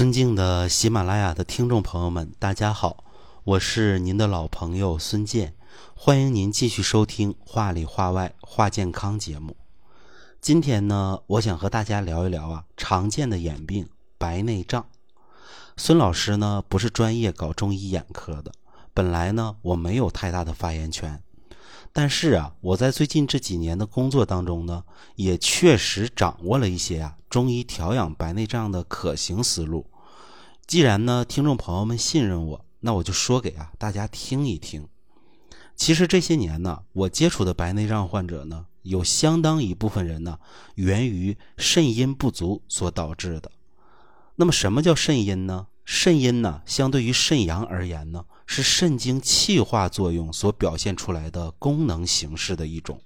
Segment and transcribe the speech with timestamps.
[0.00, 3.04] 尊敬的喜马拉雅的听众朋友们，大家好，
[3.44, 5.54] 我是您的老朋友孙健，
[5.94, 9.54] 欢迎您继续收听《话里话外话健康》节目。
[10.40, 13.86] 今天呢，我想和大家聊一聊啊，常见的眼病
[14.16, 14.86] 白内障。
[15.76, 18.50] 孙老师呢，不是专业搞中医眼科的，
[18.94, 21.22] 本来呢，我没有太大的发言权。
[21.92, 24.82] 但是啊，我在最近这几年的工作当中呢，
[25.16, 29.84] 也确实掌握了一些啊中医调养白内障的可行思路。
[30.70, 34.86] 既然呢，听众朋友们信任我，那我就说给啊大家听一听。
[35.74, 40.38] 其实这些年呢，我接触的白内障患者呢，有相当一部分人呢，
[40.76, 43.50] 源于肾阴不足所导致的。
[44.36, 45.66] 那么什么叫肾阴呢？
[45.84, 53.00] 肾阴呢，相对于肾阳而言呢，是肾经气化作用所表现出来的功能形式的一种。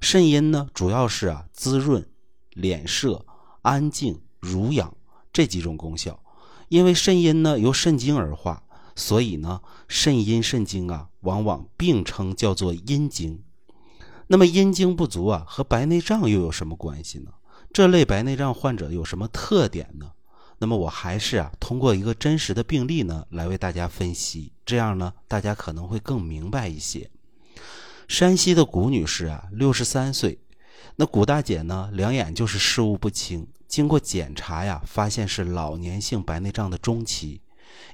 [0.00, 2.08] 肾阴呢，主要是啊滋润、
[2.54, 3.26] 敛摄、
[3.60, 4.96] 安静、濡养
[5.34, 6.18] 这几种功效。
[6.68, 8.62] 因为肾阴呢由肾经而化，
[8.96, 13.42] 所以呢肾阴肾经啊往往并称叫做阴经。
[14.26, 17.32] 那么阴经不足啊和白内障又有什么关系呢？
[17.72, 20.12] 这类白内障患者有什么特点呢？
[20.58, 27.10] 那么我还是啊，通过一个真实的病例呢，来为大家分析，这样呢，大家可能会更明白一些。
[28.06, 30.38] 山西的古女士啊，六十三岁，
[30.96, 37.40] 那古大姐呢，两眼就是视物不清，经过检查呀，发现是老年性白内障的中期。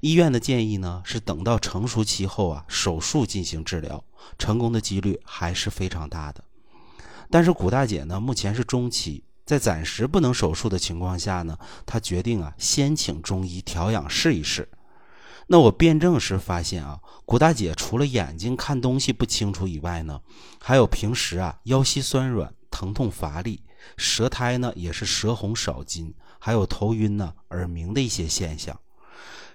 [0.03, 4.05] 医院的建议呢，是等到成熟期后啊，手术进行治疗，
[4.39, 6.45] 成功的几率还是非常大的。
[7.31, 9.25] 但是古大姐呢，目前是中期。
[9.47, 14.69] 在暂时不能手术的情况下呢，她决定啊，先请中医调养试一试。
[15.47, 20.21] 那我辩证时发现啊，古大姐除了眼睛看东西不清楚以外呢，
[20.61, 23.63] 还有平时啊腰膝酸软、疼痛乏力，
[23.97, 28.79] 舌苔呢也是舌红少津，还有头晕呢、耳鸣的一些现象。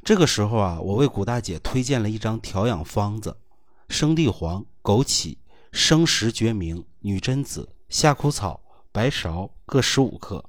[0.03, 3.37] 这个时候啊，我为古大姐推荐了一张调养方子：
[3.89, 5.37] 生地黄、枸杞、
[5.71, 8.61] 生石决明、女贞子、夏枯草。
[8.91, 10.45] 白芍各十五克，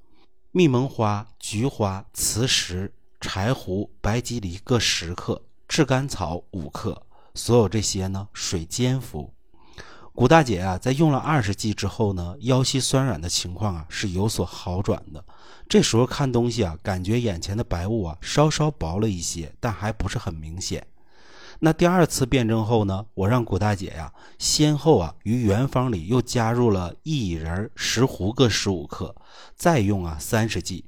[0.52, 7.02] 蜜蒙花、菊花、磁石、柴胡、白吉藜各十克，炙甘草五克。
[7.34, 9.34] 所有这些呢，水煎服。
[10.16, 15.22] 古大姐啊，在用了二十剂之后呢，腰膝酸软的情况啊是有所好转的。
[15.68, 20.86] 这时候看东西啊，感觉眼前的白雾啊稍稍薄了一些，但还不是很明显。
[21.58, 29.14] 那第二次辩证后呢，我让古大姐呀，先后啊于原方里又加入了薏仁、石斛各十五克，
[29.54, 30.86] 再用啊三十剂。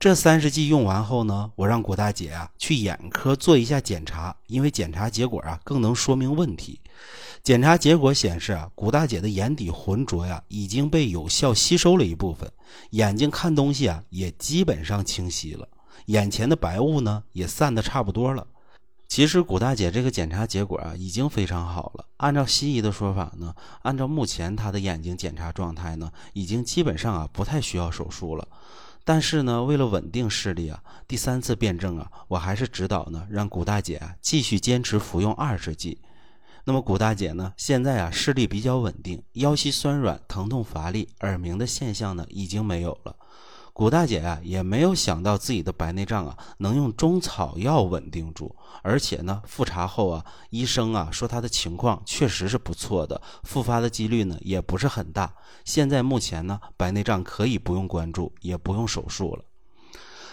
[0.00, 6.80] 这三十剂用完后呢，我让古大姐啊去眼科做一下检查，因为检查结果啊更能说明问题。
[7.42, 12.50] 检查结果显示啊，古大姐的眼底浑浊呀已经被有效吸收了一部分，
[12.90, 15.68] 眼睛看东西啊也基本上清晰了，
[16.06, 18.46] 眼前的白雾呢也散得差不多了。
[19.08, 22.04] 其实古大姐这个检查结果啊，已经非常好了。
[22.16, 28.48] 按照西医的说法呢，按照目前她的眼睛检查状态呢，已经基本上啊不太需要手术了。
[29.04, 35.96] 但是呢，为了稳定视力啊，第三次辩证啊，我还是指导呢，让古大姐啊继续坚持服用二十剂。
[36.68, 43.14] 那么古大姐呢，现在啊视力比较稳定，腰膝酸软、疼痛乏力、耳鸣的现象呢已经没有了。
[43.72, 55.32] 古大姐啊，也没有想到自己的白内障啊能用中草药稳定住，而且呢，复查后啊，医生啊说她的情况确实是不错的，复发的几率呢也不是很大。
[55.64, 59.44] 现在目前呢，白内障可以不用关注，也不用手术了。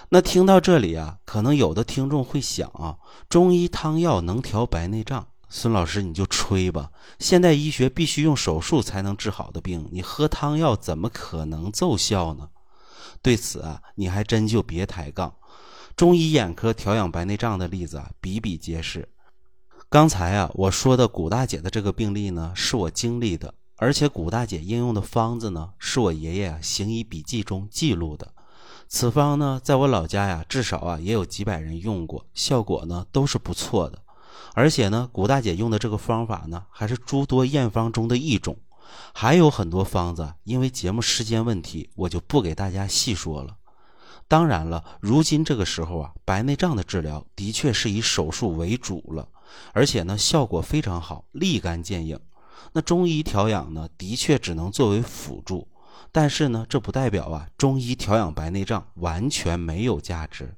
[0.10, 2.98] 那听到这里啊，可能有的听众会想啊，
[3.30, 5.28] 中医汤药能调白内障？
[5.56, 12.50] 孙老师你就吹吧，现代医学必须用手术才能治好的病，你喝汤药怎么可能奏效呢？
[13.22, 15.36] 对此啊，你还真就别抬杠。
[15.96, 19.08] 中医眼科调养白内障的例子啊，比比皆是。
[19.90, 28.34] 刚才啊，我说的古大姐的这个病例呢，是我经历的，而且古大姐应用的方子呢，是我爷爷啊行医笔记中记录的。
[28.88, 34.00] 此方呢，在我老家呀，至少啊也有几百人用过，效果呢都是不错的。
[34.54, 38.58] 而且呢，古大姐用的这个方法呢，还是诸多验方中的一种。
[39.14, 43.58] 还有很多方子，因为节目时间问题，我就不给大家细说了。
[44.28, 49.28] 当然了，如今这个时候啊，白内障的治疗的确是以手术为主了，
[49.74, 52.20] 而且呢，效果非常好，立竿见影。
[52.72, 55.68] 那中医调养呢，的确只能作为辅助，
[56.12, 60.56] 但是呢，这不代表啊，中医调养白内障完全没有价值。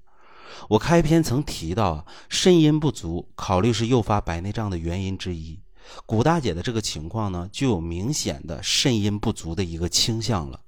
[0.69, 5.59] 我开篇曾提到啊，肾阴不足，考虑是诱发白内障的原因之一。
[6.05, 10.59] 古大姐的这个情况呢，就有明显的肾阴不足的一个倾向了。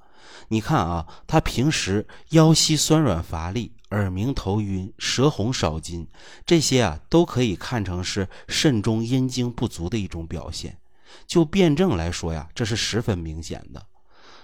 [0.50, 6.08] 你看啊，他平时腰膝酸软乏力、耳鸣头晕、舌红少津，
[6.46, 10.78] 这些啊都可以看成是肾中阴精不足的一种表现。
[11.26, 13.84] 就辩证来说呀，这是十分明显的。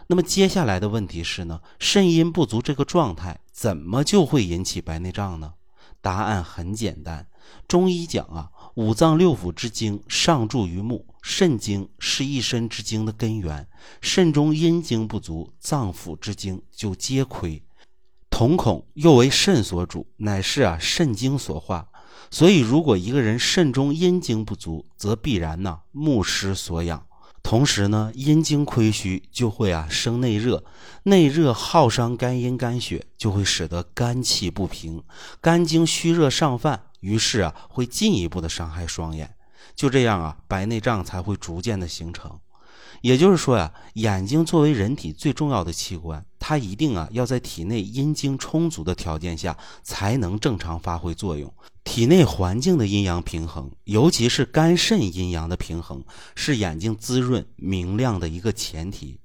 [0.07, 5.53] 那么接下来的问题是呢，肾阴不足这个状态怎么就会引起白内障呢？
[6.01, 7.27] 答案很简单，
[7.67, 13.65] 中医讲啊，五脏六腑之精上注于目，肾精是一身之精的根源，
[14.01, 17.63] 肾中阴精不足，脏腑之精就皆亏。
[18.29, 21.87] 瞳孔又为肾所主，乃是啊肾精所化。
[22.31, 27.05] 所以，如果一个人肾中阴精不足，则必然呢目失所养。
[27.43, 30.63] 同时呢，阴经亏虚就会啊生内热，
[31.03, 35.03] 内热耗伤肝阴肝血，就会使得肝气不平，
[35.39, 39.35] 肝经虚热上犯，于是啊会进一步的伤害双眼。
[39.75, 42.39] 就这样啊，白内障才会逐渐的形成。
[43.03, 51.53] 也就是说呀，眼睛作为人体最重要的器官，它一定啊要在体内阴精充足的条件下才能正常发挥作用。
[51.83, 56.01] 体内环境的阴阳平衡，尤其是肝肾阴阳的平衡，
[56.33, 59.19] 是眼睛滋润明亮的一个前提。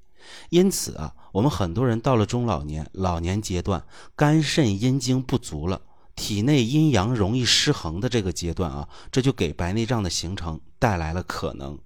[0.51, 3.85] 因此啊，我们很多人到了中老年、老年阶段，
[4.17, 5.81] 肝肾阴精不足了，
[6.17, 11.79] 体内阴阳容易失衡的这个阶段啊，这就给白内障的形成带来了可能。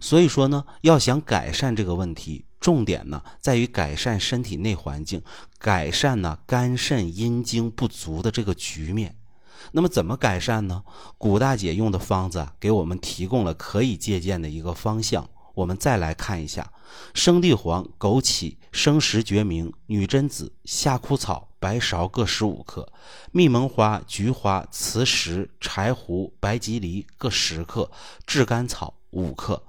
[0.00, 5.22] 所以说呢，要想改善这个问题，重点呢在于改善身体内环境，
[5.58, 9.16] 改善呢肝肾阴精不足的这个局面。
[9.72, 10.82] 那么怎么改善呢？
[11.16, 15.28] 古大姐用的方子给我们提供了可以借鉴的一个方向。
[15.54, 16.72] 我们再来看一下：
[17.14, 22.92] 生地黄、枸杞、生石决明、女贞子、夏枯草、白芍各十五克，
[23.30, 27.88] 蜜蒙花、菊花、磁石、柴胡、白吉梨各十克，
[28.26, 29.62] 炙甘草五克。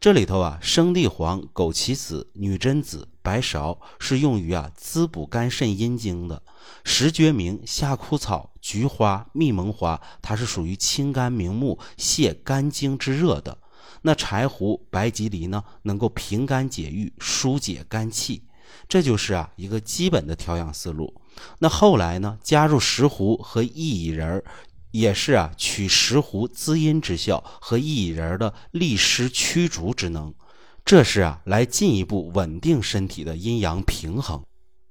[0.00, 6.42] 这里头啊，生地黄、枸杞子、女贞子、白芍是用于啊滋补肝肾阴经的；
[6.84, 13.58] 石决明、夏枯草、菊花、蜜蒙花，它是属于清肝明目、泻肝经之热的。
[14.00, 18.44] 那柴胡、白吉梨呢，能够平肝解郁、疏解肝气。
[18.88, 21.12] 这就是啊一个基本的调养思路。
[21.58, 24.44] 那后来呢，加入石斛和薏苡仁儿。
[24.90, 30.34] 也是啊，取石斛滋阴之效和薏苡仁的利湿驱逐之能，
[30.84, 34.42] 这是啊来进一步稳定身体的阴阳平衡。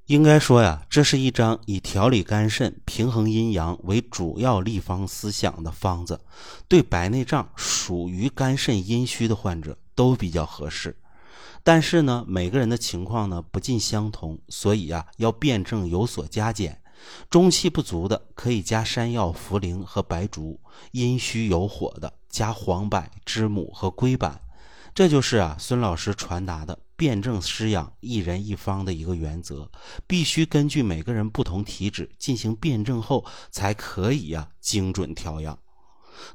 [0.06, 6.20] 应该说呀，这是一张以调理肝肾、平衡阴阳为主要立方思想的方子，
[6.68, 10.98] 对白内障属于肝肾阴虚的患者都比较合适。
[11.62, 16.82] 但是呢，每个人的情况呢不尽相同，所以啊要辩证有所加减。
[17.30, 20.60] 中气不足的可以加山药、茯苓和白术；
[20.92, 24.42] 阴虚有火的加黄柏、知母和龟板。
[24.94, 29.70] 这就是啊孙老师传达的辩证施养、一人一方的一个原则，
[30.06, 35.58] 必须根据每个人不同体质进行辩证后，才可以呀精准调养。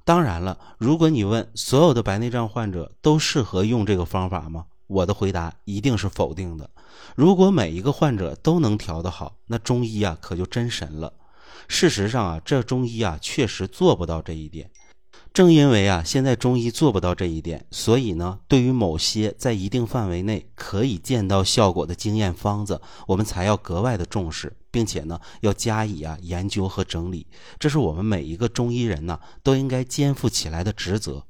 [0.03, 4.65] 当然了，如果你问所有的白内障患者都适合用这个方法吗？
[4.87, 6.69] 我的回答一定是否定的。
[7.17, 11.13] 如果每一个患者都能调得好，那中医啊可就真神了。
[11.69, 14.71] 事实上啊，这中医啊确实做不到这一点。
[15.33, 27.27] 正因为啊现在中医做不到这一点，所以呢，对于某些在一定范围内可以见到效果的经验方子，我们才要格外的重视，并且呢要加以啊研究和整理。
[27.59, 31.25] 这是我们每一个中医人呢都应该肩负起来的职责。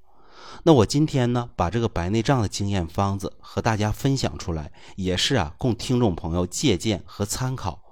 [0.67, 7.83] 那我今天呢，把这个白内障的经验方子和大家分享出来，也是啊，供听众朋友借鉴和参考。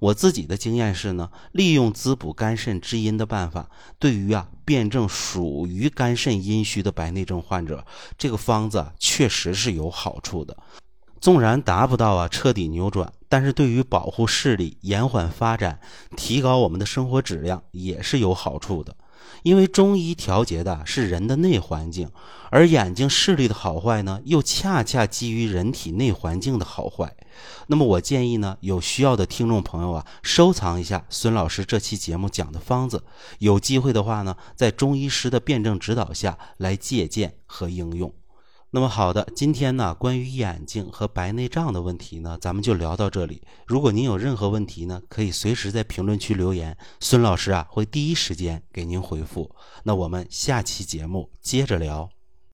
[0.00, 7.84] 我自己的经验是呢，利用滋补肝肾之阴的办法，对于啊辩证属于肝肾阴虚的白内障患者，
[8.16, 10.56] 这个方子确实是有好处的。
[11.20, 15.78] 纵然达不到啊彻底扭转，但是对于保护视力、延缓发展、
[16.16, 18.96] 提高我们的生活质量，也是有好处的。
[19.42, 22.10] 因为中医调节的是人的内环境，
[22.50, 27.14] 而眼睛视力的好坏呢，又恰恰基于人体内环境的好坏。
[27.66, 33.02] 那么我建议呢，有需要的听众朋友啊，收藏一下孙老师这期节目讲的方子，
[33.38, 38.12] 有机会的话呢，在中医师的辩证指导下来借鉴和应用。
[38.74, 43.42] 那么好的，今天呢，关于眼睛和白内障的问题呢，咱们就聊到这里。
[43.66, 49.54] 如果您有任何问题呢，可以随时在评论区留言，孙老师啊会第一时间给您回复。
[49.82, 52.08] 那我们下期节目接着聊。